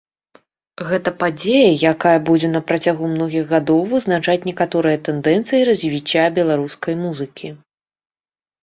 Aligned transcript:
Гэта 0.91 1.09
падзея, 1.23 1.67
якая 1.91 2.15
будзе 2.31 2.49
на 2.55 2.61
працягу 2.71 3.11
многіх 3.13 3.43
гадоў 3.53 3.85
вызначаць 3.93 4.39
некаторыя 4.53 4.97
тэндэнцыі 5.11 5.61
развіцця 5.71 6.25
беларускай 6.41 6.93
музыкі. 7.05 7.47